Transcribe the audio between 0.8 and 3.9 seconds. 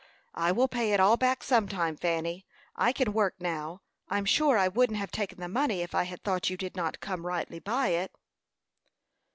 it all back some time, Fanny. I can work now.